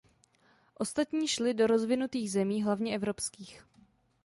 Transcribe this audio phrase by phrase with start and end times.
[0.75, 3.63] Ostatní šly do rozvinutých zemí, hlavně evropských.